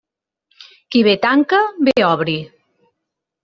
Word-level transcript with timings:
Qui 0.95 1.03
bé 1.09 1.13
tanca, 1.27 1.61
bé 1.91 1.97
obri. 2.11 2.39